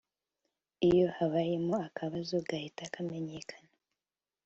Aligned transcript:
iyo 0.89 1.07
habayemo 1.17 1.75
akabazo 1.87 2.35
gahita 2.49 2.83
kamenyekana 2.95 3.71